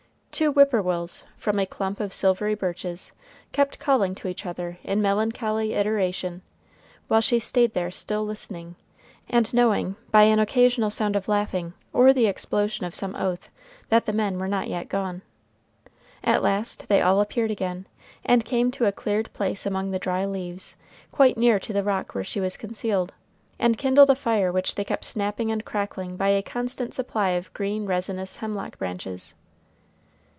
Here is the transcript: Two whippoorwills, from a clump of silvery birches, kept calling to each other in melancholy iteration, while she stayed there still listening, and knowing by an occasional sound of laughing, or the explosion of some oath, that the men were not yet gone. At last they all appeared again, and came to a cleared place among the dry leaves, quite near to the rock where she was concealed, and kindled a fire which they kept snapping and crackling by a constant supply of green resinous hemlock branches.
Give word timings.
Two 0.33 0.53
whippoorwills, 0.53 1.25
from 1.35 1.59
a 1.59 1.65
clump 1.65 1.99
of 1.99 2.13
silvery 2.13 2.55
birches, 2.55 3.11
kept 3.51 3.79
calling 3.79 4.15
to 4.15 4.29
each 4.29 4.45
other 4.45 4.79
in 4.81 5.01
melancholy 5.01 5.73
iteration, 5.73 6.41
while 7.09 7.19
she 7.19 7.37
stayed 7.37 7.73
there 7.73 7.91
still 7.91 8.23
listening, 8.25 8.75
and 9.27 9.53
knowing 9.53 9.97
by 10.09 10.23
an 10.23 10.39
occasional 10.39 10.89
sound 10.89 11.17
of 11.17 11.27
laughing, 11.27 11.73
or 11.91 12.13
the 12.13 12.27
explosion 12.27 12.85
of 12.85 12.95
some 12.95 13.13
oath, 13.17 13.49
that 13.89 14.05
the 14.05 14.13
men 14.13 14.39
were 14.39 14.47
not 14.47 14.69
yet 14.69 14.87
gone. 14.87 15.21
At 16.23 16.41
last 16.41 16.87
they 16.87 17.01
all 17.01 17.19
appeared 17.19 17.51
again, 17.51 17.85
and 18.23 18.45
came 18.45 18.71
to 18.71 18.85
a 18.85 18.93
cleared 18.93 19.31
place 19.33 19.65
among 19.65 19.91
the 19.91 19.99
dry 19.99 20.23
leaves, 20.23 20.77
quite 21.11 21.37
near 21.37 21.59
to 21.59 21.73
the 21.73 21.83
rock 21.83 22.15
where 22.15 22.23
she 22.23 22.39
was 22.39 22.55
concealed, 22.55 23.13
and 23.59 23.77
kindled 23.77 24.09
a 24.09 24.15
fire 24.15 24.49
which 24.51 24.75
they 24.75 24.85
kept 24.85 25.03
snapping 25.03 25.51
and 25.51 25.65
crackling 25.65 26.15
by 26.15 26.29
a 26.29 26.41
constant 26.41 26.93
supply 26.93 27.31
of 27.31 27.53
green 27.53 27.85
resinous 27.85 28.37
hemlock 28.37 28.79
branches. 28.79 29.35